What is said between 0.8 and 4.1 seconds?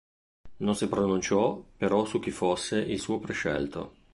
pronunciò però su chi fosse il suo prescelto.